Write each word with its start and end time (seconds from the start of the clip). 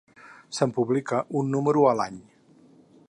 Se’n 0.59 0.71
publica 0.77 1.19
un 1.41 1.53
número 1.57 1.85
a 1.91 1.93
l’any. 2.01 2.19